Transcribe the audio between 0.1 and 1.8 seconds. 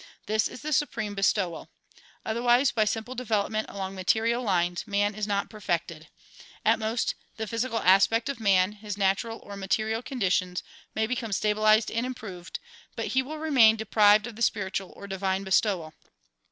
This is the supreme bestowal.